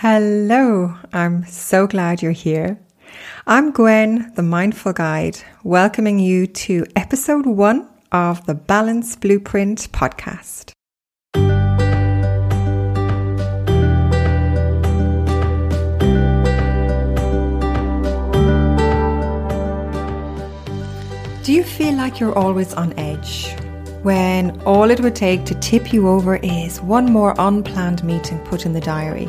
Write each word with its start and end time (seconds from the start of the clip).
Hello, 0.00 0.94
I'm 1.12 1.44
so 1.46 1.88
glad 1.88 2.22
you're 2.22 2.30
here. 2.30 2.78
I'm 3.48 3.72
Gwen, 3.72 4.32
the 4.36 4.44
Mindful 4.44 4.92
Guide, 4.92 5.38
welcoming 5.64 6.20
you 6.20 6.46
to 6.46 6.86
episode 6.94 7.46
one 7.46 7.88
of 8.12 8.46
the 8.46 8.54
Balance 8.54 9.16
Blueprint 9.16 9.90
podcast. 9.90 10.70
Do 21.42 21.52
you 21.52 21.64
feel 21.64 21.94
like 21.94 22.20
you're 22.20 22.38
always 22.38 22.72
on 22.74 22.96
edge? 22.96 23.52
When 24.04 24.60
all 24.60 24.92
it 24.92 25.00
would 25.00 25.16
take 25.16 25.44
to 25.46 25.56
tip 25.56 25.92
you 25.92 26.06
over 26.06 26.36
is 26.36 26.80
one 26.80 27.10
more 27.10 27.34
unplanned 27.36 28.04
meeting 28.04 28.38
put 28.44 28.64
in 28.64 28.72
the 28.72 28.80
diary, 28.80 29.28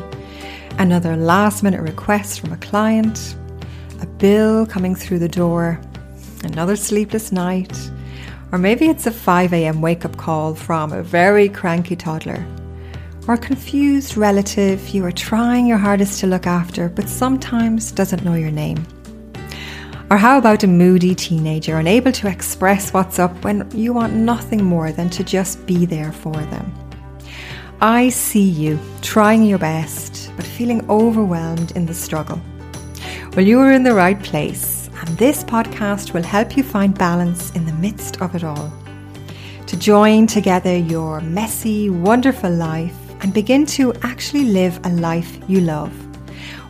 another 0.80 1.14
last 1.14 1.62
minute 1.62 1.82
request 1.82 2.40
from 2.40 2.54
a 2.54 2.56
client, 2.56 3.36
a 4.00 4.06
bill 4.06 4.64
coming 4.64 4.94
through 4.94 5.18
the 5.18 5.28
door, 5.28 5.78
another 6.42 6.74
sleepless 6.74 7.30
night, 7.30 7.90
or 8.50 8.56
maybe 8.56 8.86
it's 8.86 9.06
a 9.06 9.10
5am 9.10 9.82
wake 9.82 10.06
up 10.06 10.16
call 10.16 10.54
from 10.54 10.90
a 10.90 11.02
very 11.02 11.50
cranky 11.50 11.94
toddler, 11.94 12.46
or 13.28 13.34
a 13.34 13.38
confused 13.38 14.16
relative 14.16 14.88
you 14.88 15.04
are 15.04 15.12
trying 15.12 15.66
your 15.66 15.76
hardest 15.76 16.18
to 16.18 16.26
look 16.26 16.46
after 16.46 16.88
but 16.88 17.10
sometimes 17.10 17.92
doesn't 17.92 18.24
know 18.24 18.34
your 18.34 18.50
name. 18.50 18.82
Or 20.10 20.16
how 20.16 20.38
about 20.38 20.64
a 20.64 20.66
moody 20.66 21.14
teenager 21.14 21.76
unable 21.76 22.10
to 22.12 22.26
express 22.26 22.90
what's 22.94 23.18
up 23.18 23.44
when 23.44 23.70
you 23.72 23.92
want 23.92 24.14
nothing 24.14 24.64
more 24.64 24.92
than 24.92 25.10
to 25.10 25.22
just 25.22 25.64
be 25.66 25.84
there 25.84 26.10
for 26.10 26.32
them? 26.32 26.72
I 27.82 28.10
see 28.10 28.48
you 28.48 28.78
trying 29.00 29.42
your 29.44 29.58
best, 29.58 30.09
but 30.40 30.48
feeling 30.48 30.88
overwhelmed 30.88 31.70
in 31.72 31.84
the 31.84 31.92
struggle. 31.92 32.40
Well, 33.36 33.44
you 33.44 33.60
are 33.60 33.72
in 33.72 33.82
the 33.82 33.92
right 33.92 34.18
place, 34.22 34.88
and 34.98 35.08
this 35.18 35.44
podcast 35.44 36.14
will 36.14 36.22
help 36.22 36.56
you 36.56 36.62
find 36.62 36.96
balance 36.96 37.50
in 37.50 37.66
the 37.66 37.74
midst 37.74 38.22
of 38.22 38.34
it 38.34 38.42
all. 38.42 38.72
To 39.66 39.76
join 39.76 40.26
together 40.26 40.74
your 40.74 41.20
messy, 41.20 41.90
wonderful 41.90 42.50
life 42.50 42.96
and 43.20 43.34
begin 43.34 43.66
to 43.76 43.92
actually 44.00 44.44
live 44.44 44.80
a 44.84 44.88
life 44.88 45.38
you 45.46 45.60
love 45.60 45.92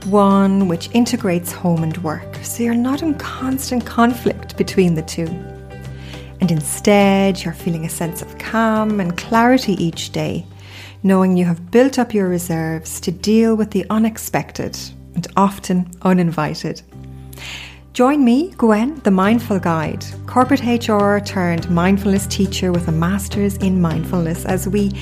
one 0.06 0.66
which 0.66 0.88
integrates 0.92 1.52
home 1.52 1.84
and 1.84 1.96
work, 1.98 2.36
so 2.42 2.62
you're 2.62 2.74
not 2.74 3.02
in 3.02 3.14
constant 3.18 3.84
conflict 3.84 4.56
between 4.56 4.94
the 4.94 5.02
two. 5.02 5.28
And 6.40 6.50
instead, 6.50 7.42
you're 7.44 7.54
feeling 7.54 7.84
a 7.84 7.90
sense 7.90 8.22
of 8.22 8.38
calm 8.38 9.00
and 9.00 9.16
clarity 9.16 9.72
each 9.82 10.10
day, 10.10 10.46
knowing 11.02 11.36
you 11.36 11.44
have 11.44 11.70
built 11.70 11.98
up 11.98 12.14
your 12.14 12.28
reserves 12.28 13.00
to 13.00 13.12
deal 13.12 13.54
with 13.54 13.70
the 13.70 13.86
unexpected 13.90 14.78
and 15.14 15.26
often 15.36 15.90
uninvited. 16.02 16.82
Join 17.92 18.24
me, 18.24 18.54
Gwen, 18.56 19.00
the 19.00 19.10
Mindful 19.10 19.58
Guide, 19.58 20.04
corporate 20.26 20.62
HR 20.62 21.18
turned 21.18 21.68
mindfulness 21.68 22.26
teacher 22.28 22.70
with 22.70 22.86
a 22.86 22.92
master's 22.92 23.56
in 23.56 23.82
mindfulness, 23.82 24.44
as 24.44 24.68
we 24.68 24.92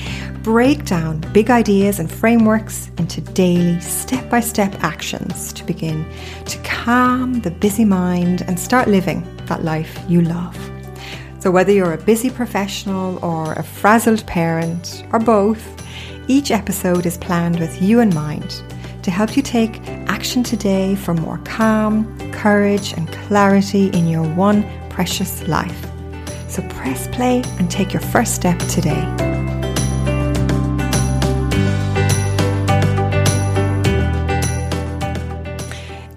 break 0.41 0.85
down 0.85 1.21
big 1.31 1.51
ideas 1.51 1.99
and 1.99 2.11
frameworks 2.11 2.89
into 2.97 3.21
daily, 3.21 3.79
step 3.79 4.27
by 4.29 4.39
step 4.39 4.73
actions 4.83 5.53
to 5.53 5.63
begin 5.65 6.03
to 6.45 6.57
calm 6.63 7.39
the 7.41 7.51
busy 7.51 7.85
mind 7.85 8.41
and 8.47 8.59
start 8.59 8.87
living 8.87 9.23
that 9.45 9.63
life 9.63 9.97
you 10.09 10.21
love. 10.21 10.68
So, 11.39 11.51
whether 11.51 11.71
you're 11.71 11.93
a 11.93 11.97
busy 11.97 12.29
professional 12.29 13.23
or 13.23 13.53
a 13.53 13.63
frazzled 13.63 14.25
parent 14.27 15.05
or 15.11 15.19
both, 15.19 15.63
each 16.27 16.51
episode 16.51 17.05
is 17.05 17.17
planned 17.17 17.59
with 17.59 17.81
you 17.81 18.01
in 18.01 18.13
mind 18.13 18.61
to 19.03 19.11
help 19.11 19.37
you 19.37 19.41
take 19.41 19.79
action 20.07 20.43
today 20.43 20.95
for 20.95 21.13
more 21.13 21.39
calm, 21.45 22.05
courage, 22.31 22.93
and 22.93 23.07
clarity 23.11 23.87
in 23.87 24.07
your 24.07 24.23
one 24.35 24.63
precious 24.89 25.47
life. 25.47 25.85
So 26.49 26.61
press 26.69 27.07
play 27.07 27.41
and 27.57 27.71
take 27.71 27.93
your 27.93 28.01
first 28.01 28.35
step 28.35 28.59
today. 28.59 29.28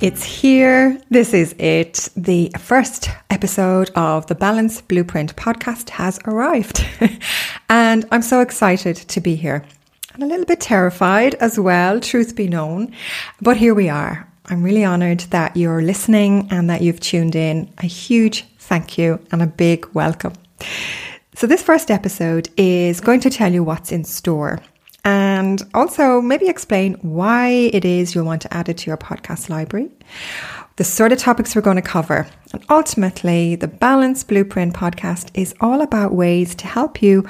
It's 0.03 0.25
here. 0.25 1.01
This 1.11 1.33
is 1.33 1.55
it. 1.61 2.09
The 2.17 2.51
first 2.59 3.09
episode 3.31 3.89
of 3.95 4.27
the 4.27 4.35
Balance 4.35 4.81
Blueprint 4.81 5.37
podcast 5.37 5.91
has 5.91 6.19
arrived. 6.27 6.85
and 7.69 8.05
I'm 8.11 8.23
so 8.23 8.41
excited 8.41 8.97
to 8.97 9.21
be 9.21 9.37
here 9.37 9.65
and 10.13 10.25
a 10.25 10.27
little 10.27 10.45
bit 10.45 10.59
terrified 10.59 11.37
as 11.37 11.57
well, 11.57 12.01
truth 12.01 12.35
be 12.35 12.49
known. 12.49 12.93
But 13.41 13.57
here 13.57 13.75
we 13.75 13.89
are. 13.89 14.27
I'm 14.47 14.65
really 14.65 14.85
honored 14.85 15.21
that 15.31 15.57
you're 15.57 15.83
listening 15.83 16.49
and 16.51 16.69
that 16.69 16.83
you've 16.83 16.99
tuned 16.99 17.37
in. 17.37 17.73
A 17.79 17.87
huge 17.87 18.45
thank 18.59 18.99
you 18.99 19.21
and 19.31 19.41
a 19.41 19.47
big 19.47 19.87
welcome. 19.95 20.33
So, 21.37 21.47
this 21.47 21.63
first 21.63 21.93
episode 21.93 22.49
is 22.57 23.01
going 23.01 23.21
to 23.21 23.31
tell 23.31 23.53
you 23.53 23.63
what's 23.63 23.93
in 23.93 24.03
store 24.03 24.59
and 25.05 25.63
also 25.75 26.21
maybe 26.21 26.49
explain 26.49 26.95
why 27.03 27.49
it 27.49 27.85
is 27.85 28.15
you'll 28.15 28.25
want 28.25 28.43
to 28.43 28.55
add 28.55 28.69
it 28.69 28.79
to 28.79 28.91
your 28.91 28.97
podcast 28.97 29.49
library, 29.49 29.91
the 30.77 30.85
sort 30.85 31.13
of 31.13 31.19
topics 31.19 31.55
we're 31.55 31.63
going 31.63 31.77
to 31.77 31.83
cover. 31.83 32.27
And 32.53 32.65
ultimately, 32.71 33.57
the 33.57 33.69
Balance 33.69 34.23
Blueprint 34.23 34.75
podcast 34.75 35.31
is 35.35 35.55
all 35.61 35.83
about 35.83 36.13
ways 36.13 36.55
to 36.57 36.67
help 36.67 37.03
you 37.03 37.27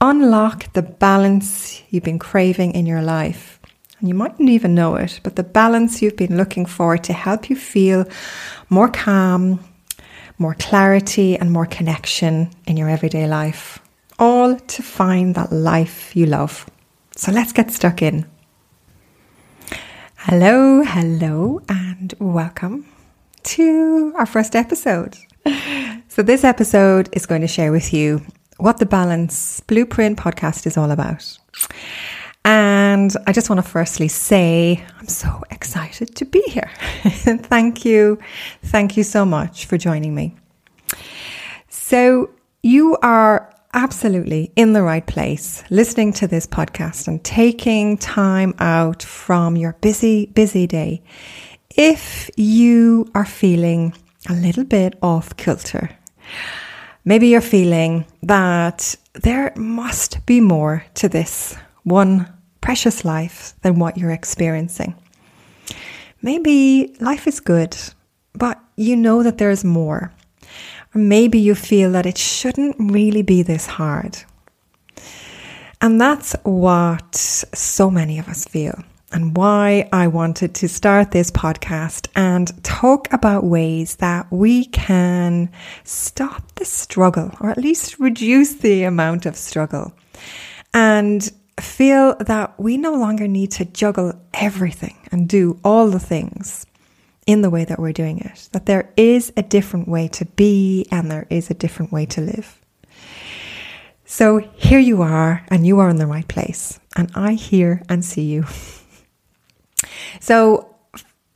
unlock 0.00 0.72
the 0.74 0.82
balance 0.82 1.82
you've 1.90 2.04
been 2.04 2.18
craving 2.18 2.72
in 2.72 2.86
your 2.86 3.02
life. 3.02 3.58
And 3.98 4.08
you 4.08 4.14
mightn't 4.14 4.50
even 4.50 4.74
know 4.74 4.96
it, 4.96 5.20
but 5.22 5.36
the 5.36 5.42
balance 5.42 6.02
you've 6.02 6.16
been 6.16 6.36
looking 6.36 6.66
for 6.66 6.98
to 6.98 7.12
help 7.12 7.48
you 7.48 7.56
feel 7.56 8.04
more 8.68 8.88
calm, 8.88 9.58
more 10.38 10.54
clarity, 10.54 11.36
and 11.36 11.50
more 11.50 11.66
connection 11.66 12.50
in 12.66 12.76
your 12.76 12.90
everyday 12.90 13.26
life. 13.26 13.78
All 14.18 14.56
to 14.56 14.82
find 14.82 15.34
that 15.34 15.50
life 15.50 16.14
you 16.14 16.26
love. 16.26 16.66
So 17.18 17.32
let's 17.32 17.50
get 17.50 17.70
stuck 17.70 18.02
in. 18.02 18.26
Hello, 20.16 20.82
hello, 20.82 21.62
and 21.66 22.12
welcome 22.18 22.86
to 23.44 24.12
our 24.16 24.26
first 24.26 24.54
episode. 24.54 25.16
So, 26.08 26.22
this 26.22 26.44
episode 26.44 27.08
is 27.12 27.24
going 27.24 27.40
to 27.40 27.46
share 27.46 27.72
with 27.72 27.94
you 27.94 28.20
what 28.58 28.76
the 28.76 28.84
Balance 28.84 29.60
Blueprint 29.60 30.18
podcast 30.18 30.66
is 30.66 30.76
all 30.76 30.90
about. 30.90 31.38
And 32.44 33.16
I 33.26 33.32
just 33.32 33.48
want 33.48 33.64
to 33.64 33.70
firstly 33.70 34.08
say 34.08 34.84
I'm 34.98 35.08
so 35.08 35.42
excited 35.50 36.16
to 36.16 36.26
be 36.26 36.42
here. 36.42 36.70
Thank 37.02 37.86
you. 37.86 38.18
Thank 38.62 38.98
you 38.98 39.02
so 39.04 39.24
much 39.24 39.64
for 39.64 39.78
joining 39.78 40.14
me. 40.14 40.36
So, 41.70 42.28
you 42.62 42.98
are 43.02 43.55
absolutely 43.76 44.50
in 44.56 44.72
the 44.72 44.82
right 44.82 45.06
place 45.06 45.62
listening 45.70 46.12
to 46.14 46.26
this 46.26 46.46
podcast 46.46 47.06
and 47.06 47.22
taking 47.22 47.96
time 47.96 48.52
out 48.58 49.04
from 49.04 49.56
your 49.56 49.74
busy, 49.80 50.26
busy 50.26 50.66
day. 50.66 51.00
If 51.76 52.28
you 52.36 53.08
are 53.14 53.24
feeling 53.24 53.94
a 54.28 54.32
little 54.32 54.64
bit 54.64 54.98
off 55.00 55.36
kilter, 55.36 55.90
Maybe 57.08 57.28
you're 57.28 57.40
feeling 57.40 58.04
that 58.24 58.96
there 59.14 59.52
must 59.54 60.26
be 60.26 60.40
more 60.40 60.84
to 60.94 61.08
this 61.08 61.56
one 61.84 62.26
precious 62.60 63.04
life 63.04 63.54
than 63.62 63.78
what 63.78 63.96
you're 63.96 64.10
experiencing. 64.10 64.96
Maybe 66.20 66.96
life 66.98 67.28
is 67.28 67.38
good, 67.38 67.76
but 68.32 68.60
you 68.74 68.96
know 68.96 69.22
that 69.22 69.38
there's 69.38 69.62
more. 69.64 70.12
Maybe 70.96 71.38
you 71.38 71.54
feel 71.54 71.92
that 71.92 72.06
it 72.06 72.18
shouldn't 72.18 72.76
really 72.78 73.22
be 73.22 73.42
this 73.42 73.66
hard. 73.66 74.16
And 75.80 76.00
that's 76.00 76.34
what 76.42 77.14
so 77.14 77.90
many 77.90 78.18
of 78.18 78.28
us 78.28 78.44
feel 78.46 78.82
and 79.12 79.36
why 79.36 79.88
I 79.92 80.08
wanted 80.08 80.54
to 80.56 80.68
start 80.68 81.10
this 81.10 81.30
podcast 81.30 82.08
and 82.16 82.62
talk 82.64 83.12
about 83.12 83.44
ways 83.44 83.96
that 83.96 84.30
we 84.32 84.64
can 84.66 85.50
stop 85.84 86.54
the 86.56 86.64
struggle 86.64 87.30
or 87.40 87.50
at 87.50 87.58
least 87.58 87.98
reduce 87.98 88.54
the 88.54 88.84
amount 88.84 89.26
of 89.26 89.36
struggle 89.36 89.92
and 90.74 91.30
feel 91.60 92.16
that 92.16 92.58
we 92.58 92.76
no 92.76 92.94
longer 92.94 93.28
need 93.28 93.52
to 93.52 93.64
juggle 93.64 94.12
everything 94.34 94.96
and 95.12 95.28
do 95.28 95.58
all 95.64 95.88
the 95.88 96.00
things 96.00 96.66
in 97.26 97.42
the 97.42 97.50
way 97.50 97.64
that 97.64 97.78
we're 97.78 97.92
doing 97.92 98.18
it. 98.18 98.48
That 98.52 98.66
there 98.66 98.92
is 98.96 99.32
a 99.36 99.42
different 99.42 99.88
way 99.88 100.08
to 100.08 100.24
be 100.24 100.86
and 100.90 101.10
there 101.10 101.26
is 101.28 101.50
a 101.50 101.54
different 101.54 101.92
way 101.92 102.06
to 102.06 102.20
live. 102.20 102.58
So 104.08 104.38
here 104.54 104.78
you 104.78 105.02
are, 105.02 105.44
and 105.48 105.66
you 105.66 105.80
are 105.80 105.88
in 105.88 105.96
the 105.96 106.06
right 106.06 106.28
place, 106.28 106.78
and 106.94 107.10
I 107.16 107.34
hear 107.34 107.82
and 107.88 108.04
see 108.04 108.22
you. 108.22 108.44
So 110.20 110.74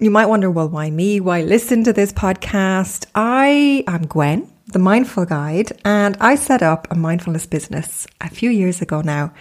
you 0.01 0.11
might 0.11 0.27
wonder, 0.27 0.51
well, 0.51 0.69
why 0.69 0.91
me? 0.91 1.21
Why 1.21 1.43
listen 1.43 1.85
to 1.85 1.93
this 1.93 2.13
podcast? 2.13 3.07
I 3.15 3.85
am 3.87 4.07
Gwen, 4.07 4.51
the 4.69 4.79
Mindful 4.79 5.27
Guide, 5.27 5.73
and 5.85 6.17
I 6.21 6.37
set 6.37 6.63
up 6.63 6.89
a 6.91 6.95
mindfulness 6.95 7.47
business 7.47 8.07
a 8.21 8.31
few 8.31 8.51
years 8.51 8.81
ago 8.81 9.03
now 9.03 9.33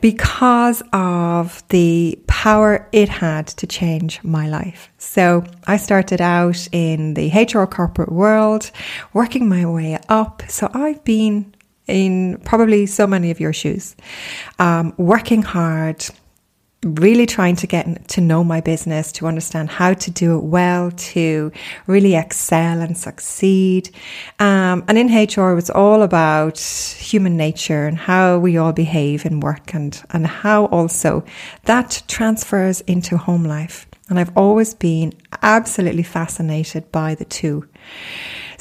because 0.00 0.82
of 0.92 1.66
the 1.68 2.18
power 2.42 2.88
it 2.90 3.08
had 3.08 3.46
to 3.46 3.68
change 3.68 4.20
my 4.24 4.48
life. 4.48 4.90
So 4.98 5.44
I 5.68 5.76
started 5.76 6.20
out 6.20 6.66
in 6.72 7.14
the 7.14 7.30
HR 7.30 7.66
corporate 7.66 8.10
world, 8.10 8.72
working 9.12 9.48
my 9.48 9.64
way 9.64 9.96
up. 10.08 10.42
So 10.48 10.68
I've 10.74 11.04
been 11.04 11.54
in 11.86 12.38
probably 12.44 12.86
so 12.86 13.06
many 13.06 13.30
of 13.30 13.38
your 13.38 13.52
shoes, 13.52 13.94
um, 14.58 14.92
working 14.96 15.42
hard, 15.42 16.04
really 16.84 17.26
trying 17.26 17.54
to 17.56 17.66
get 17.66 18.08
to 18.08 18.20
know 18.20 18.42
my 18.42 18.60
business, 18.60 19.12
to 19.12 19.26
understand 19.26 19.70
how 19.70 19.94
to 19.94 20.10
do 20.10 20.36
it 20.36 20.44
well, 20.44 20.90
to 20.90 21.52
really 21.86 22.16
excel 22.16 22.80
and 22.80 22.98
succeed. 22.98 23.90
Um, 24.40 24.84
and 24.88 24.98
in 24.98 25.06
HR, 25.06 25.56
it's 25.56 25.70
all 25.70 26.02
about 26.02 26.58
human 26.58 27.36
nature 27.36 27.86
and 27.86 27.96
how 27.96 28.38
we 28.38 28.56
all 28.56 28.72
behave 28.72 29.24
in 29.24 29.40
work 29.40 29.74
and, 29.74 30.02
and 30.10 30.26
how 30.26 30.66
also 30.66 31.24
that 31.64 32.02
transfers 32.08 32.80
into 32.82 33.16
home 33.16 33.44
life. 33.44 33.86
And 34.08 34.18
I've 34.18 34.36
always 34.36 34.74
been 34.74 35.12
absolutely 35.40 36.02
fascinated 36.02 36.90
by 36.90 37.14
the 37.14 37.24
two. 37.24 37.68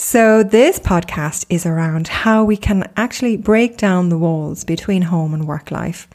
So, 0.04 0.42
this 0.42 0.80
podcast 0.80 1.46
is 1.48 1.68
around 1.68 2.08
how 2.08 2.44
we 2.44 2.58
can 2.58 2.92
actually 2.98 3.38
break 3.38 3.78
down 3.78 4.10
the 4.10 4.18
walls 4.18 4.64
between 4.64 5.04
home 5.04 5.32
and 5.32 5.48
work 5.48 5.70
life 5.70 6.08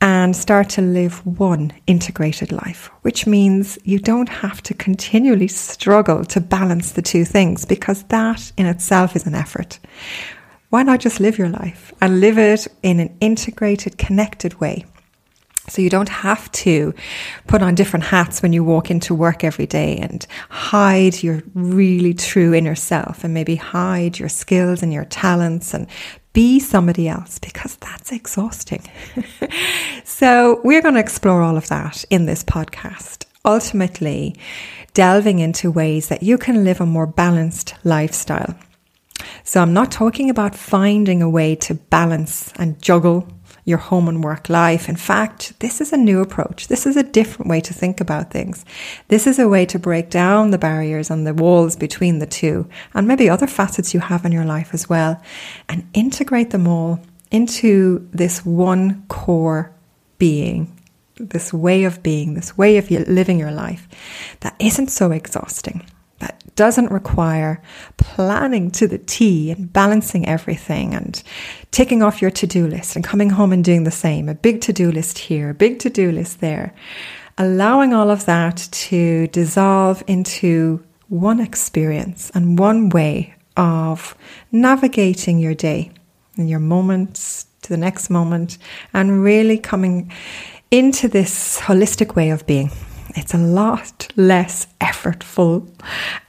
and 0.00 0.36
start 0.36 0.68
to 0.70 0.82
live 0.82 1.26
one 1.26 1.72
integrated 1.88 2.52
life, 2.52 2.92
which 3.02 3.26
means 3.26 3.76
you 3.82 3.98
don't 3.98 4.28
have 4.28 4.62
to 4.62 4.74
continually 4.74 5.48
struggle 5.48 6.24
to 6.26 6.40
balance 6.40 6.92
the 6.92 7.02
two 7.02 7.24
things 7.24 7.64
because 7.64 8.04
that 8.04 8.52
in 8.56 8.66
itself 8.66 9.16
is 9.16 9.26
an 9.26 9.34
effort. 9.34 9.80
Why 10.70 10.84
not 10.84 11.00
just 11.00 11.18
live 11.18 11.36
your 11.36 11.48
life 11.48 11.92
and 12.00 12.20
live 12.20 12.38
it 12.38 12.68
in 12.84 13.00
an 13.00 13.16
integrated, 13.20 13.98
connected 13.98 14.60
way? 14.60 14.84
So 15.68 15.80
you 15.80 15.88
don't 15.88 16.10
have 16.10 16.52
to 16.52 16.92
put 17.46 17.62
on 17.62 17.74
different 17.74 18.04
hats 18.04 18.42
when 18.42 18.52
you 18.52 18.62
walk 18.62 18.90
into 18.90 19.14
work 19.14 19.44
every 19.44 19.66
day 19.66 19.96
and 19.96 20.26
hide 20.50 21.22
your 21.22 21.42
really 21.54 22.12
true 22.12 22.52
inner 22.52 22.74
self 22.74 23.24
and 23.24 23.32
maybe 23.32 23.56
hide 23.56 24.18
your 24.18 24.28
skills 24.28 24.82
and 24.82 24.92
your 24.92 25.06
talents 25.06 25.72
and 25.72 25.86
be 26.34 26.60
somebody 26.60 27.08
else 27.08 27.38
because 27.38 27.76
that's 27.76 28.12
exhausting. 28.12 28.82
so 30.04 30.60
we're 30.64 30.82
going 30.82 30.94
to 30.94 31.00
explore 31.00 31.40
all 31.40 31.56
of 31.56 31.68
that 31.68 32.04
in 32.10 32.26
this 32.26 32.44
podcast. 32.44 33.24
Ultimately, 33.44 34.36
delving 34.92 35.38
into 35.38 35.70
ways 35.70 36.08
that 36.08 36.22
you 36.22 36.36
can 36.36 36.64
live 36.64 36.80
a 36.80 36.86
more 36.86 37.06
balanced 37.06 37.74
lifestyle. 37.84 38.54
So 39.44 39.60
I'm 39.60 39.72
not 39.72 39.92
talking 39.92 40.28
about 40.28 40.54
finding 40.54 41.22
a 41.22 41.28
way 41.28 41.54
to 41.56 41.74
balance 41.74 42.52
and 42.56 42.80
juggle 42.82 43.28
your 43.64 43.78
home 43.78 44.08
and 44.08 44.22
work 44.22 44.48
life. 44.48 44.88
In 44.88 44.96
fact, 44.96 45.58
this 45.60 45.80
is 45.80 45.92
a 45.92 45.96
new 45.96 46.20
approach. 46.20 46.68
This 46.68 46.86
is 46.86 46.96
a 46.96 47.02
different 47.02 47.48
way 47.48 47.60
to 47.62 47.72
think 47.72 48.00
about 48.00 48.30
things. 48.30 48.64
This 49.08 49.26
is 49.26 49.38
a 49.38 49.48
way 49.48 49.64
to 49.66 49.78
break 49.78 50.10
down 50.10 50.50
the 50.50 50.58
barriers 50.58 51.10
and 51.10 51.26
the 51.26 51.34
walls 51.34 51.76
between 51.76 52.18
the 52.18 52.26
two 52.26 52.68
and 52.92 53.08
maybe 53.08 53.28
other 53.28 53.46
facets 53.46 53.94
you 53.94 54.00
have 54.00 54.24
in 54.24 54.32
your 54.32 54.44
life 54.44 54.74
as 54.74 54.88
well 54.88 55.20
and 55.68 55.88
integrate 55.94 56.50
them 56.50 56.68
all 56.68 57.00
into 57.30 58.06
this 58.12 58.44
one 58.44 59.04
core 59.08 59.72
being 60.18 60.70
this 61.16 61.52
way 61.52 61.84
of 61.84 62.02
being, 62.02 62.34
this 62.34 62.56
way 62.56 62.76
of 62.76 62.90
living 62.90 63.38
your 63.38 63.52
life 63.52 63.88
that 64.40 64.56
isn't 64.58 64.88
so 64.88 65.12
exhausting, 65.12 65.86
that 66.18 66.42
doesn't 66.56 66.90
require 66.90 67.62
planning 68.14 68.70
to 68.70 68.86
the 68.86 68.98
T 68.98 69.50
and 69.50 69.72
balancing 69.72 70.28
everything 70.28 70.94
and 70.94 71.20
ticking 71.72 72.00
off 72.00 72.22
your 72.22 72.30
to 72.30 72.46
do 72.46 72.68
list 72.68 72.94
and 72.94 73.04
coming 73.04 73.30
home 73.30 73.52
and 73.52 73.64
doing 73.64 73.82
the 73.82 73.90
same. 73.90 74.28
A 74.28 74.34
big 74.36 74.60
to 74.60 74.72
do 74.72 74.92
list 74.92 75.18
here, 75.18 75.50
a 75.50 75.54
big 75.54 75.80
to 75.80 75.90
do 75.90 76.12
list 76.12 76.40
there. 76.40 76.72
Allowing 77.38 77.92
all 77.92 78.12
of 78.12 78.24
that 78.26 78.68
to 78.70 79.26
dissolve 79.28 80.04
into 80.06 80.80
one 81.08 81.40
experience 81.40 82.30
and 82.36 82.56
one 82.56 82.88
way 82.88 83.34
of 83.56 84.16
navigating 84.52 85.40
your 85.40 85.54
day 85.54 85.90
and 86.36 86.48
your 86.48 86.60
moments 86.60 87.46
to 87.62 87.68
the 87.68 87.76
next 87.76 88.10
moment 88.10 88.58
and 88.92 89.24
really 89.24 89.58
coming 89.58 90.12
into 90.70 91.08
this 91.08 91.58
holistic 91.58 92.14
way 92.14 92.30
of 92.30 92.46
being. 92.46 92.70
It's 93.16 93.34
a 93.34 93.38
lot 93.38 94.06
less 94.14 94.68
effortful 94.80 95.68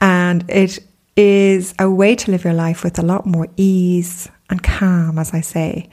and 0.00 0.44
it 0.50 0.80
is 1.16 1.74
a 1.78 1.90
way 1.90 2.14
to 2.14 2.30
live 2.30 2.44
your 2.44 2.52
life 2.52 2.84
with 2.84 2.98
a 2.98 3.02
lot 3.02 3.26
more 3.26 3.48
ease 3.56 4.28
and 4.50 4.62
calm, 4.62 5.18
as 5.18 5.32
I 5.32 5.40
say. 5.40 5.88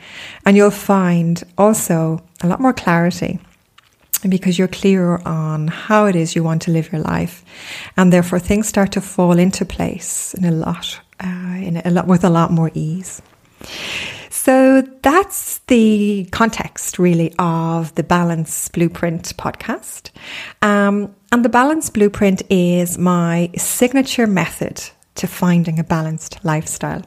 And 0.45 0.55
you'll 0.55 0.71
find 0.71 1.43
also 1.57 2.21
a 2.41 2.47
lot 2.47 2.59
more 2.59 2.73
clarity 2.73 3.39
because 4.27 4.57
you're 4.57 4.67
clearer 4.67 5.25
on 5.27 5.67
how 5.67 6.05
it 6.05 6.15
is 6.15 6.35
you 6.35 6.43
want 6.43 6.61
to 6.63 6.71
live 6.71 6.91
your 6.91 7.01
life. 7.01 7.43
And 7.97 8.11
therefore 8.11 8.39
things 8.39 8.67
start 8.67 8.91
to 8.93 9.01
fall 9.01 9.37
into 9.37 9.65
place 9.65 10.33
in 10.33 10.45
a 10.45 10.51
lot, 10.51 10.99
uh, 11.19 11.57
in 11.61 11.81
a 11.83 11.91
lot, 11.91 12.07
with 12.07 12.23
a 12.23 12.29
lot 12.29 12.51
more 12.51 12.71
ease. 12.73 13.21
So 14.29 14.81
that's 15.01 15.59
the 15.67 16.27
context, 16.31 16.99
really, 16.99 17.33
of 17.39 17.95
the 17.95 18.03
Balance 18.03 18.67
Blueprint 18.67 19.35
podcast. 19.37 20.11
Um, 20.61 21.15
and 21.31 21.45
the 21.45 21.49
Balance 21.49 21.89
Blueprint 21.89 22.41
is 22.49 22.97
my 22.97 23.51
signature 23.55 24.27
method 24.27 24.83
to 25.15 25.27
finding 25.27 25.79
a 25.79 25.83
balanced 25.83 26.43
lifestyle. 26.43 27.03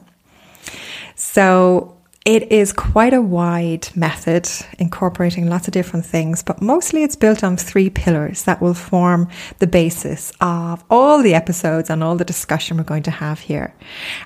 So 1.15 1.97
it 2.27 2.51
is 2.51 2.73
quite 2.73 3.13
a 3.13 3.21
wide 3.21 3.87
method, 3.95 4.49
incorporating 4.79 5.49
lots 5.49 5.69
of 5.69 5.73
different 5.73 6.05
things, 6.05 6.43
but 6.43 6.61
mostly 6.61 7.03
it's 7.03 7.15
built 7.15 7.41
on 7.41 7.55
three 7.55 7.89
pillars 7.89 8.43
that 8.43 8.61
will 8.61 8.73
form 8.73 9.29
the 9.59 9.65
basis 9.65 10.33
of 10.41 10.83
all 10.89 11.23
the 11.23 11.33
episodes 11.33 11.89
and 11.89 12.03
all 12.03 12.17
the 12.17 12.25
discussion 12.25 12.75
we're 12.75 12.83
going 12.83 13.03
to 13.03 13.11
have 13.11 13.39
here. 13.39 13.73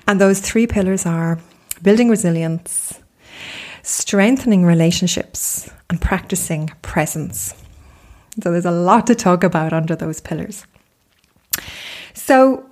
And 0.08 0.20
those 0.20 0.40
three 0.40 0.66
pillars 0.66 1.06
are 1.06 1.38
building 1.80 2.08
resilience, 2.08 2.98
strengthening 3.84 4.64
relationships, 4.64 5.70
and 5.88 6.00
practicing 6.00 6.72
presence. 6.82 7.54
So 8.42 8.50
there's 8.50 8.64
a 8.64 8.72
lot 8.72 9.06
to 9.06 9.14
talk 9.14 9.44
about 9.44 9.72
under 9.72 9.94
those 9.94 10.20
pillars. 10.20 10.66
So, 12.14 12.68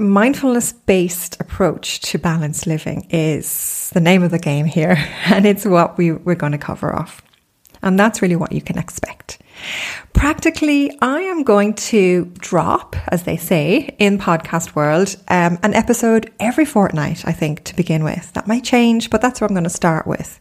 mindfulness 0.00 0.72
based 0.72 1.40
approach 1.40 2.00
to 2.00 2.18
balanced 2.18 2.66
living 2.66 3.06
is 3.10 3.90
the 3.92 4.00
name 4.00 4.22
of 4.22 4.30
the 4.30 4.38
game 4.38 4.66
here, 4.66 4.96
and 5.26 5.46
it's 5.46 5.64
what 5.64 5.98
we, 5.98 6.12
we're 6.12 6.34
going 6.34 6.52
to 6.52 6.58
cover 6.58 6.94
off. 6.94 7.22
And 7.82 7.98
that's 7.98 8.20
really 8.20 8.36
what 8.36 8.52
you 8.52 8.60
can 8.60 8.78
expect. 8.78 9.38
Practically, 10.12 10.96
I 11.00 11.20
am 11.20 11.44
going 11.44 11.74
to 11.74 12.26
drop, 12.38 12.94
as 13.08 13.22
they 13.22 13.36
say 13.36 13.94
in 13.98 14.18
podcast 14.18 14.74
world, 14.74 15.16
um, 15.28 15.58
an 15.62 15.72
episode 15.72 16.30
every 16.40 16.64
fortnight, 16.66 17.26
I 17.26 17.32
think, 17.32 17.64
to 17.64 17.76
begin 17.76 18.04
with. 18.04 18.32
That 18.34 18.46
might 18.46 18.64
change, 18.64 19.08
but 19.08 19.22
that's 19.22 19.40
what 19.40 19.50
I'm 19.50 19.54
going 19.54 19.64
to 19.64 19.70
start 19.70 20.06
with. 20.06 20.40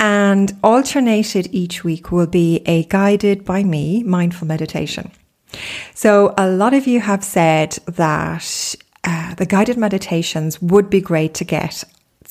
And 0.00 0.52
alternated 0.62 1.48
each 1.52 1.84
week 1.84 2.10
will 2.10 2.26
be 2.26 2.62
a 2.64 2.84
guided 2.84 3.44
by 3.44 3.64
me 3.64 4.02
mindful 4.02 4.48
meditation. 4.48 5.10
So, 5.94 6.32
a 6.38 6.48
lot 6.48 6.72
of 6.72 6.86
you 6.86 7.00
have 7.00 7.22
said 7.22 7.72
that 7.86 8.74
uh, 9.04 9.34
the 9.34 9.46
guided 9.46 9.76
meditations 9.76 10.60
would 10.62 10.88
be 10.88 11.00
great 11.00 11.34
to 11.34 11.44
get 11.44 11.84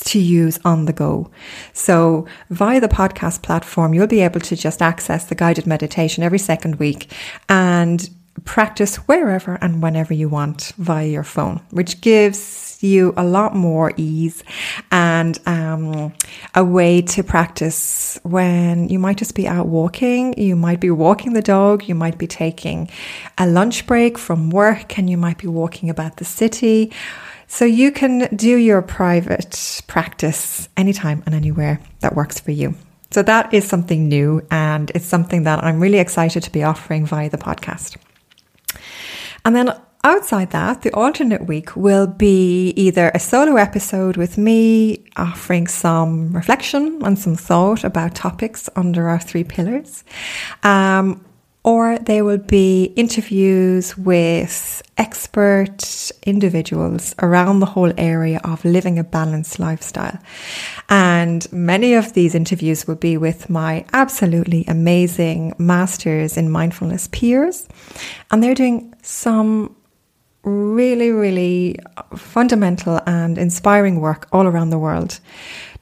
to 0.06 0.20
use 0.20 0.60
on 0.66 0.86
the 0.86 0.94
go. 0.94 1.30
So 1.74 2.25
via 2.50 2.82
the 2.82 2.88
podcast 2.88 3.44
platform, 3.44 3.94
you'll 3.94 4.08
be 4.08 4.22
able 4.22 4.40
to 4.42 4.56
just 4.56 4.82
access 4.82 5.25
the 5.25 5.36
guided 5.36 5.68
meditation 5.68 6.24
every 6.24 6.40
second 6.40 6.75
week 6.75 7.12
and 7.50 8.10
practice 8.46 8.96
wherever 9.08 9.56
and 9.62 9.82
whenever 9.82 10.14
you 10.14 10.30
want 10.30 10.74
via 10.78 11.08
your 11.08 11.24
phone, 11.24 11.62
which 11.72 12.02
gives 12.02 12.78
you 12.82 13.14
a 13.18 13.24
lot 13.24 13.56
more 13.56 13.94
ease 13.98 14.44
and 14.92 15.40
um, 15.46 16.14
a 16.56 16.64
way 16.64 17.02
to 17.02 17.24
practice 17.24 18.20
when 18.24 18.90
you 18.90 19.00
might 19.00 19.18
just 19.18 19.36
be 19.36 19.48
out 19.48 19.68
walking, 19.68 20.38
you 20.38 20.56
might 20.56 20.80
be 20.80 20.90
walking 20.90 21.34
the 21.34 21.42
dog, 21.42 21.88
you 21.88 21.96
might 21.96 22.18
be 22.18 22.28
taking 22.28 22.90
a 23.38 23.48
lunch 23.48 23.86
break 23.86 24.18
from 24.18 24.50
work, 24.50 24.98
and 24.98 25.10
you 25.10 25.18
might 25.18 25.38
be 25.38 25.48
walking 25.48 25.90
about 25.90 26.18
the 26.18 26.26
city 26.26 26.92
so 27.48 27.66
you 27.66 27.92
can 27.92 28.34
do 28.34 28.56
your 28.56 28.82
private 28.82 29.82
practice 29.88 30.70
anytime 30.78 31.22
and 31.26 31.36
anywhere 31.36 31.82
that 32.00 32.16
works 32.16 32.40
for 32.40 32.52
you. 32.52 32.76
So 33.12 33.22
that 33.24 33.54
is 33.54 33.68
something 33.68 34.08
new 34.08 34.42
and 34.50 34.90
it's 34.96 35.06
something 35.06 35.44
that 35.44 35.62
I'm 35.62 35.82
really 35.82 36.00
excited 36.00 36.44
to 36.44 36.52
be 36.52 36.64
offering 36.64 37.06
via 37.06 37.30
the 37.30 37.38
podcast. 37.38 37.98
And 39.46 39.56
then 39.56 39.74
outside 40.04 40.51
that, 40.51 40.82
the 40.82 40.94
alternate 40.94 41.48
week 41.48 41.75
will 41.75 42.08
be 42.08 42.70
either 42.75 43.12
a 43.13 43.20
solo 43.20 43.56
episode 43.56 44.18
with 44.18 44.38
me 44.38 45.06
offering 45.18 45.68
some 45.68 46.32
reflection 46.34 47.01
and 47.04 47.18
some 47.18 47.36
thought 47.36 47.84
about 47.84 48.16
topics 48.16 48.70
under 48.75 49.08
our 49.08 49.20
three 49.20 49.44
pillars. 49.44 50.04
Um, 50.63 51.24
or 51.63 52.00
they 52.00 52.22
will 52.22 52.39
be 52.39 52.86
interviews 52.96 53.96
with 53.98 54.82
expert 54.98 56.12
individuals 56.24 57.13
around 57.20 57.60
the 57.60 57.68
whole 57.68 57.94
area 57.98 58.41
of 58.44 58.65
living 58.65 58.98
a 58.98 59.03
balanced 59.03 59.60
lifestyle. 59.60 60.18
And 60.89 61.51
many 61.51 61.94
of 61.94 62.13
these 62.13 62.34
interviews 62.34 62.88
will 62.88 62.96
be 62.96 63.15
with 63.15 63.50
my 63.50 63.86
absolutely 63.94 64.65
amazing 64.68 65.53
masters 65.60 66.36
in 66.36 66.50
mindfulness 66.50 67.08
peers. 67.10 67.68
And 68.32 68.41
they're 68.41 68.56
doing 68.56 68.94
some 69.03 69.75
really, 70.44 71.12
really 71.12 71.77
fundamental 72.15 73.00
and 73.06 73.38
inspiring 73.38 74.01
work 74.01 74.27
all 74.32 74.48
around 74.48 74.72
the 74.72 74.80
world 74.80 75.20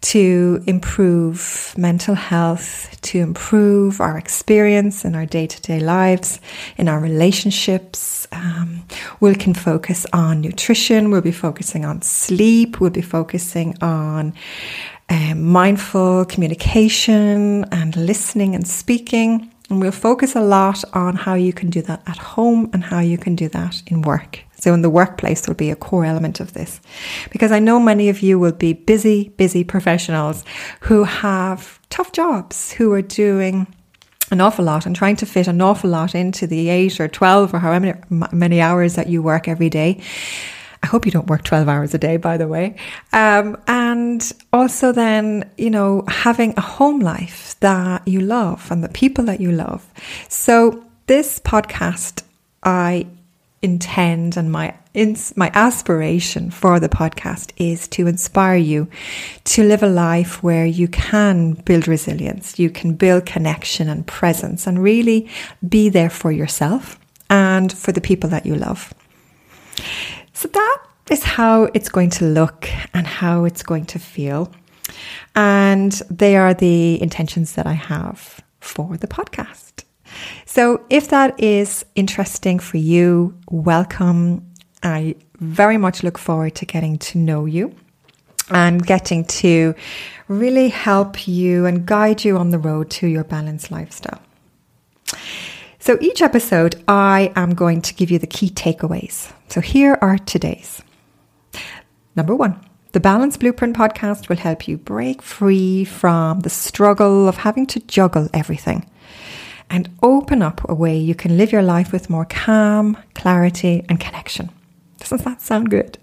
to 0.02 0.64
improve 0.66 1.74
mental 1.78 2.16
health, 2.16 3.00
to 3.02 3.20
improve 3.20 4.00
our 4.00 4.18
experience 4.18 5.04
in 5.04 5.14
our 5.16 5.26
day 5.26 5.46
to 5.46 5.62
day 5.62 5.80
lives, 5.80 6.40
in 6.78 6.88
our 6.88 7.00
relationships. 7.00 8.28
Um, 8.32 8.86
we 9.20 9.36
can 9.36 9.54
focus 9.54 10.06
on 10.14 10.42
nutrition, 10.42 11.12
we'll 11.12 11.22
be 11.22 11.32
focusing 11.32 11.86
on 11.86 12.02
sleep, 12.02 12.80
we'll 12.80 12.92
be 12.92 13.02
focusing 13.02 13.76
on 13.82 14.34
um, 15.10 15.44
mindful 15.44 16.26
communication 16.26 17.66
and 17.72 17.96
listening 17.96 18.56
and 18.56 18.68
speaking. 18.68 19.52
And 19.70 19.82
we'll 19.82 19.92
focus 19.92 20.36
a 20.36 20.42
lot 20.42 20.84
on 20.94 21.16
how 21.16 21.36
you 21.36 21.54
can 21.54 21.70
do 21.70 21.82
that 21.84 22.02
at 22.08 22.18
home 22.18 22.70
and 22.74 22.84
how 22.84 23.00
you 23.00 23.18
can 23.18 23.36
do 23.36 23.50
that 23.50 23.84
in 23.88 24.02
work. 24.02 24.46
So, 24.60 24.74
in 24.74 24.82
the 24.82 24.90
workplace, 24.90 25.48
will 25.48 25.56
be 25.56 25.72
a 25.72 25.76
core 25.76 26.06
element 26.06 26.40
of 26.40 26.54
this. 26.54 26.82
Because 27.32 27.52
I 27.52 27.60
know 27.60 27.80
many 27.80 28.10
of 28.10 28.22
you 28.22 28.38
will 28.40 28.52
be 28.52 28.74
busy, 28.74 29.30
busy 29.38 29.64
professionals 29.64 30.44
who 30.82 31.04
have 31.04 31.80
tough 31.90 32.12
jobs, 32.12 32.72
who 32.74 32.92
are 32.94 33.02
doing 33.02 33.68
an 34.32 34.42
awful 34.42 34.66
lot 34.66 34.86
and 34.86 34.96
trying 34.96 35.16
to 35.18 35.26
fit 35.26 35.48
an 35.48 35.62
awful 35.62 35.90
lot 35.90 36.14
into 36.14 36.46
the 36.46 36.70
eight 36.70 37.00
or 37.00 37.08
12 37.08 37.54
or 37.54 37.60
however 37.60 38.00
many 38.32 38.62
hours 38.62 38.96
that 38.96 39.08
you 39.08 39.22
work 39.22 39.48
every 39.48 39.70
day. 39.70 40.02
I 40.82 40.88
hope 40.88 41.06
you 41.06 41.12
don't 41.12 41.28
work 41.28 41.44
12 41.44 41.68
hours 41.68 41.94
a 41.94 41.98
day, 41.98 42.18
by 42.18 42.38
the 42.38 42.48
way. 42.48 42.76
Um, 43.12 43.58
and 43.68 44.32
also, 44.54 44.92
then, 44.92 45.50
you 45.58 45.70
know, 45.70 46.06
having 46.08 46.54
a 46.56 46.62
home 46.62 47.00
life 47.00 47.56
that 47.60 48.08
you 48.08 48.22
love 48.22 48.72
and 48.72 48.84
the 48.84 48.90
people 48.90 49.26
that 49.26 49.42
you 49.42 49.52
love. 49.52 49.86
So, 50.30 50.86
this 51.08 51.40
podcast, 51.40 52.24
I 52.64 53.08
intend 53.62 54.38
and 54.38 54.52
my 54.52 54.76
my 55.36 55.52
aspiration 55.54 56.50
for 56.52 56.80
the 56.80 56.90
podcast 56.90 57.52
is 57.58 57.88
to 57.88 58.08
inspire 58.08 58.58
you 58.58 58.88
to 59.46 59.64
live 59.64 59.84
a 59.84 59.88
life 59.88 60.44
where 60.44 60.66
you 60.66 60.88
can 60.88 61.54
build 61.54 61.88
resilience, 61.88 62.60
you 62.60 62.70
can 62.70 62.96
build 62.96 63.26
connection 63.26 63.88
and 63.88 64.06
presence 64.08 64.68
and 64.68 64.82
really 64.82 65.30
be 65.68 65.90
there 65.90 66.10
for 66.10 66.32
yourself 66.32 67.00
and 67.30 67.72
for 67.72 67.92
the 67.92 68.02
people 68.02 68.30
that 68.30 68.46
you 68.46 68.56
love. 68.56 68.94
So 70.34 70.48
that 70.48 70.78
is 71.10 71.24
how 71.24 71.70
it's 71.74 71.90
going 71.90 72.10
to 72.12 72.26
look 72.26 72.68
and 72.94 73.06
how 73.06 73.46
it's 73.46 73.64
going 73.64 73.86
to 73.88 74.00
feel. 74.00 74.52
And 75.36 75.92
they 76.10 76.36
are 76.36 76.54
the 76.54 77.02
intentions 77.02 77.54
that 77.54 77.68
I 77.68 77.74
have 77.74 78.42
for 78.60 78.98
the 78.98 79.08
podcast. 79.08 79.84
So 80.46 80.86
if 80.90 81.10
that 81.10 81.40
is 81.40 81.86
interesting 81.96 82.60
for 82.60 82.78
you, 82.78 83.38
welcome. 83.50 84.46
I 84.82 85.16
very 85.40 85.78
much 85.78 86.04
look 86.04 86.18
forward 86.18 86.56
to 86.56 86.66
getting 86.66 86.98
to 87.00 87.18
know 87.18 87.46
you 87.46 87.76
and 88.50 88.86
getting 88.86 89.26
to 89.26 89.76
really 90.28 90.70
help 90.70 91.28
you 91.28 91.66
and 91.66 91.86
guide 91.86 92.24
you 92.24 92.38
on 92.38 92.50
the 92.50 92.60
road 92.60 92.90
to 92.92 93.08
your 93.08 93.24
balanced 93.24 93.72
lifestyle. 93.72 94.22
So 95.80 95.98
each 96.02 96.22
episode, 96.22 96.82
I 96.88 97.32
am 97.36 97.56
going 97.56 97.82
to 97.84 97.94
give 97.94 98.12
you 98.12 98.20
the 98.20 98.28
key 98.28 98.50
takeaways. 98.50 99.32
So 99.48 99.62
here 99.62 99.98
are 100.02 100.18
today's. 100.18 100.82
Number 102.16 102.36
one, 102.36 102.60
the 102.92 103.00
Balance 103.00 103.38
Blueprint 103.38 103.78
podcast 103.78 104.30
will 104.30 104.38
help 104.38 104.68
you 104.68 104.78
break 104.78 105.22
free 105.22 105.86
from 105.86 106.42
the 106.42 106.50
struggle 106.50 107.28
of 107.28 107.38
having 107.38 107.66
to 107.68 107.80
juggle 107.80 108.28
everything 108.34 108.90
and 109.70 109.90
open 110.02 110.42
up 110.42 110.68
a 110.70 110.74
way 110.74 110.98
you 110.98 111.16
can 111.16 111.38
live 111.38 111.52
your 111.52 111.62
life 111.62 111.92
with 111.92 112.10
more 112.10 112.26
calm, 112.26 112.98
clarity, 113.14 113.86
and 113.90 114.00
connection. 114.00 114.50
Doesn't 114.98 115.24
that 115.24 115.42
sound 115.42 115.70
good? 115.70 115.98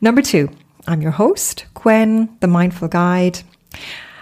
Number 0.00 0.22
two, 0.22 0.50
I'm 0.86 1.02
your 1.02 1.12
host, 1.12 1.66
Gwen, 1.74 2.36
the 2.40 2.48
Mindful 2.48 2.88
Guide, 2.88 3.40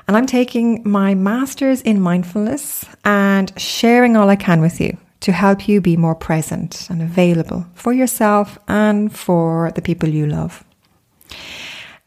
and 0.07 0.17
I'm 0.17 0.27
taking 0.27 0.83
my 0.89 1.15
master's 1.15 1.83
in 1.83 2.01
mindfulness 2.01 2.85
and 3.05 3.53
sharing 3.61 4.17
all 4.17 4.29
I 4.29 4.37
can 4.37 4.61
with 4.61 4.81
you 4.81 4.99
to 5.21 5.33
help 5.33 5.69
you 5.69 5.81
be 5.81 5.97
more 5.97 6.15
present 6.15 6.89
and 6.91 7.03
available 7.03 7.67
for 7.75 7.93
yourself 7.93 8.59
and 8.67 9.15
for 9.15 9.71
the 9.75 9.83
people 9.83 10.09
you 10.09 10.27
love. 10.27 10.65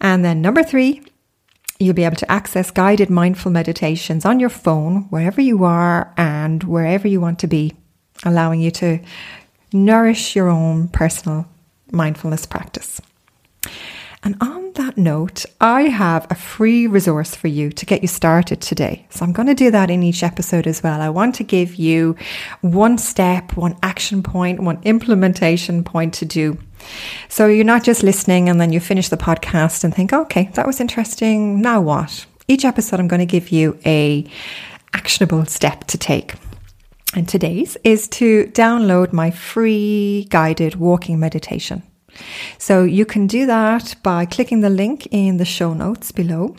And 0.02 0.26
then 0.26 0.42
number 0.42 0.64
three, 0.64 1.02
You'll 1.84 1.94
be 1.94 2.06
able 2.06 2.16
to 2.16 2.32
access 2.32 2.72
guided 2.72 3.10
mindful 3.10 3.52
meditations 3.52 4.24
on 4.24 4.40
your 4.40 4.50
phone, 4.50 5.02
wherever 5.10 5.42
you 5.42 5.66
are 5.66 6.14
and 6.16 6.64
wherever 6.64 7.10
you 7.10 7.20
want 7.20 7.40
to 7.40 7.48
be, 7.48 7.74
allowing 8.24 8.62
you 8.62 8.72
to 8.72 9.00
nourish 9.74 10.34
your 10.34 10.48
own 10.48 10.88
personal 10.88 11.46
mindfulness 11.92 12.46
practice. 12.46 13.02
And 14.24 14.38
on 14.40 14.72
that 14.76 14.98
note, 14.98 15.46
I 15.60 15.84
have 15.84 16.26
a 16.30 16.36
free 16.36 16.88
resource 16.88 17.36
for 17.36 17.50
you 17.50 17.70
to 17.74 17.86
get 17.86 18.02
you 18.02 18.08
started 18.08 18.62
today. 18.62 19.06
So 19.10 19.26
I'm 19.26 19.34
going 19.34 19.50
to 19.50 19.54
do 19.54 19.70
that 19.72 19.90
in 19.90 20.04
each 20.04 20.24
episode 20.24 20.66
as 20.66 20.82
well. 20.82 21.02
I 21.02 21.10
want 21.10 21.36
to 21.36 21.44
give 21.44 21.76
you 21.76 22.16
one 22.62 22.98
step, 22.98 23.58
one 23.58 23.76
action 23.84 24.24
point, 24.24 24.62
one 24.62 24.80
implementation 24.84 25.84
point 25.84 26.14
to 26.16 26.26
do 26.26 26.58
so 27.30 27.48
you're 27.48 27.64
not 27.64 27.84
just 27.84 28.04
listening 28.04 28.50
and 28.50 28.60
then 28.60 28.74
you 28.74 28.80
finish 28.80 29.10
the 29.10 29.18
podcast 29.18 29.84
and 29.84 29.94
think, 29.94 30.14
okay, 30.14 30.50
that 30.54 30.68
was 30.68 30.80
interesting. 30.80 31.62
Now 31.62 31.82
what? 31.82 32.26
Each 32.48 32.66
episode, 32.66 33.00
I'm 33.00 33.08
going 33.08 33.20
to 33.20 33.26
give 33.26 33.50
you 33.50 33.80
a 33.86 34.26
actionable 34.94 35.46
step 35.46 35.86
to 35.86 35.98
take. 35.98 36.36
And 37.16 37.28
today's 37.28 37.78
is 37.84 38.08
to 38.10 38.46
download 38.54 39.14
my 39.14 39.32
free 39.32 40.28
guided 40.30 40.76
walking 40.76 41.20
meditation. 41.20 41.84
So 42.58 42.84
you 42.84 43.06
can 43.06 43.28
do 43.28 43.46
that 43.46 43.96
by 44.04 44.26
clicking 44.26 44.62
the 44.62 44.70
link 44.70 45.08
in 45.12 45.38
the 45.38 45.46
show 45.46 45.74
notes 45.74 46.12
below. 46.12 46.56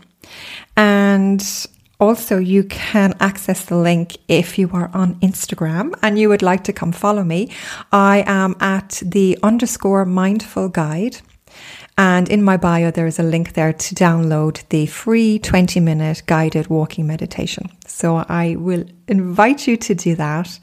And 0.76 1.44
also, 2.00 2.38
you 2.38 2.64
can 2.64 3.14
access 3.20 3.64
the 3.64 3.76
link 3.76 4.16
if 4.28 4.58
you 4.58 4.70
are 4.72 4.90
on 4.92 5.14
Instagram 5.20 5.94
and 6.02 6.18
you 6.18 6.28
would 6.28 6.42
like 6.42 6.64
to 6.64 6.72
come 6.72 6.92
follow 6.92 7.24
me. 7.24 7.50
I 7.92 8.24
am 8.26 8.56
at 8.60 9.02
the 9.04 9.38
underscore 9.42 10.04
mindful 10.04 10.68
guide. 10.68 11.18
And 11.96 12.28
in 12.28 12.42
my 12.42 12.56
bio, 12.56 12.90
there 12.90 13.06
is 13.06 13.20
a 13.20 13.22
link 13.22 13.52
there 13.52 13.72
to 13.72 13.94
download 13.94 14.68
the 14.70 14.86
free 14.86 15.38
20 15.38 15.78
minute 15.78 16.24
guided 16.26 16.66
walking 16.66 17.06
meditation. 17.06 17.70
So 17.86 18.16
I 18.28 18.56
will 18.56 18.84
invite 19.06 19.68
you 19.68 19.76
to 19.76 19.94
do 19.94 20.16
that. 20.16 20.58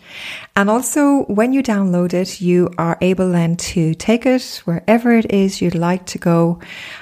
And 0.57 0.69
also, 0.69 1.23
when 1.25 1.53
you 1.53 1.63
download 1.63 2.13
it, 2.13 2.41
you 2.41 2.69
are 2.77 2.97
able 2.99 3.31
then 3.31 3.55
to 3.57 3.93
take 3.93 4.25
it 4.25 4.61
wherever 4.65 5.13
it 5.13 5.31
is 5.31 5.61
you'd 5.61 5.75
like 5.75 6.05
to 6.07 6.17
go 6.17 6.59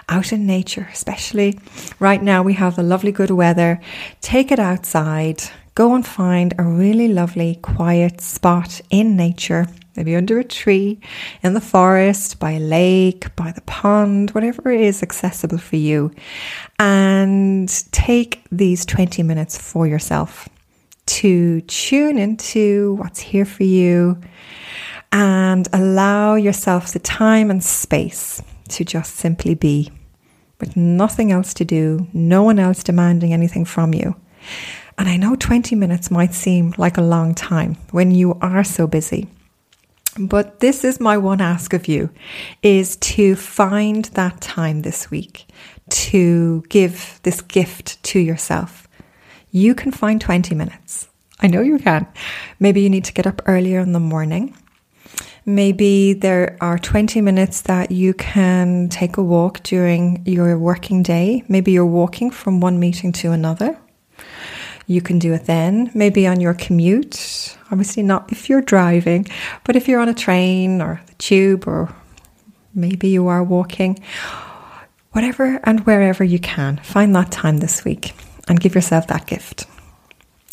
out 0.08 0.32
in 0.32 0.46
nature, 0.46 0.88
especially 0.94 1.60
right 2.00 2.22
now 2.22 2.44
we 2.44 2.54
have 2.54 2.76
the 2.76 2.84
lovely 2.84 3.12
good 3.12 3.32
weather. 3.32 3.82
Take 4.22 4.52
it 4.52 4.60
outside, 4.60 5.42
go 5.74 5.96
and 5.96 6.06
find 6.06 6.54
a 6.60 6.64
really 6.64 7.08
lovely 7.08 7.56
quiet 7.64 8.22
spot 8.22 8.80
in 8.92 9.16
nature 9.16 9.66
maybe 10.00 10.16
under 10.16 10.40
a 10.40 10.46
tree, 10.46 10.98
in 11.44 11.54
the 11.54 11.62
forest, 11.62 12.40
by 12.40 12.52
a 12.52 12.60
lake, 12.60 13.36
by 13.36 13.52
the 13.52 13.62
pond, 13.62 14.32
whatever 14.32 14.72
is 14.72 15.04
accessible 15.04 15.58
for 15.58 15.76
you. 15.76 16.10
And 16.80 17.68
take 17.92 18.42
these 18.50 18.86
20 18.86 19.24
minutes 19.24 19.58
for 19.58 19.86
yourself 19.86 20.48
to 21.06 21.60
tune 21.62 22.18
into 22.18 22.94
what's 22.94 23.20
here 23.20 23.44
for 23.44 23.66
you 23.66 24.22
and 25.12 25.68
allow 25.74 26.36
yourself 26.36 26.94
the 26.94 27.00
time 27.00 27.52
and 27.52 27.62
space 27.62 28.42
to 28.70 28.86
just 28.86 29.18
simply 29.18 29.54
be 29.54 29.92
with 30.62 30.78
nothing 30.78 31.32
else 31.32 31.54
to 31.56 31.66
do, 31.66 32.08
no 32.14 32.44
one 32.44 32.60
else 32.60 32.84
demanding 32.84 33.34
anything 33.34 33.66
from 33.66 33.94
you. 33.94 34.16
And 34.98 35.10
I 35.10 35.18
know 35.18 35.36
20 35.36 35.76
minutes 35.76 36.10
might 36.10 36.34
seem 36.34 36.74
like 36.78 36.98
a 36.98 37.02
long 37.02 37.36
time 37.36 37.76
when 37.92 38.12
you 38.12 38.38
are 38.42 38.64
so 38.64 38.88
busy. 38.88 39.28
But 40.20 40.60
this 40.60 40.84
is 40.84 41.00
my 41.00 41.18
one 41.18 41.40
ask 41.40 41.74
of 41.74 41.88
you 41.88 42.10
is 42.62 42.98
to 42.98 43.38
find 43.38 44.04
that 44.06 44.42
time 44.42 44.82
this 44.82 45.10
week 45.10 45.48
to 45.90 46.62
give 46.68 47.22
this 47.24 47.40
gift 47.40 48.04
to 48.04 48.20
yourself. 48.20 48.90
You 49.52 49.74
can 49.74 49.92
find 49.92 50.20
20 50.20 50.54
minutes. 50.56 51.08
I 51.40 51.48
know 51.48 51.62
you 51.62 51.80
can. 51.80 52.06
Maybe 52.60 52.82
you 52.82 52.90
need 52.90 53.06
to 53.06 53.14
get 53.14 53.26
up 53.26 53.42
earlier 53.46 53.80
in 53.80 53.94
the 53.94 54.00
morning. 54.02 54.58
Maybe 55.46 56.12
there 56.12 56.58
are 56.60 56.78
20 56.78 57.22
minutes 57.22 57.62
that 57.62 57.90
you 57.90 58.14
can 58.14 58.90
take 58.90 59.16
a 59.16 59.24
walk 59.24 59.64
during 59.64 60.22
your 60.26 60.60
working 60.60 61.02
day. 61.02 61.46
Maybe 61.48 61.72
you're 61.72 61.86
walking 61.86 62.30
from 62.30 62.60
one 62.60 62.78
meeting 62.78 63.14
to 63.14 63.32
another. 63.32 63.80
You 64.90 65.02
can 65.02 65.20
do 65.20 65.34
it 65.34 65.46
then, 65.46 65.92
maybe 65.94 66.26
on 66.26 66.42
your 66.42 66.56
commute. 66.56 67.56
Obviously, 67.70 68.02
not 68.02 68.32
if 68.32 68.50
you're 68.50 68.60
driving, 68.60 69.28
but 69.64 69.76
if 69.76 69.88
you're 69.88 70.00
on 70.00 70.10
a 70.10 70.16
train 70.16 70.82
or 70.82 71.00
the 71.06 71.14
tube, 71.14 71.68
or 71.68 71.94
maybe 72.74 73.08
you 73.10 73.28
are 73.28 73.44
walking, 73.44 74.00
whatever 75.12 75.60
and 75.64 75.86
wherever 75.86 76.24
you 76.24 76.40
can, 76.40 76.78
find 76.78 77.16
that 77.16 77.32
time 77.32 77.58
this 77.58 77.86
week 77.86 78.14
and 78.48 78.60
give 78.60 78.74
yourself 78.74 79.06
that 79.06 79.28
gift. 79.28 79.68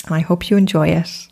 And 0.04 0.14
I 0.14 0.20
hope 0.20 0.50
you 0.50 0.58
enjoy 0.58 0.88
it. 0.88 1.28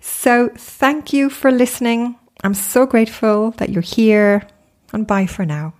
So, 0.00 0.50
thank 0.56 1.12
you 1.12 1.30
for 1.30 1.52
listening. 1.52 2.16
I'm 2.42 2.54
so 2.54 2.84
grateful 2.84 3.52
that 3.58 3.68
you're 3.68 3.80
here, 3.80 4.44
and 4.92 5.06
bye 5.06 5.26
for 5.26 5.46
now. 5.46 5.77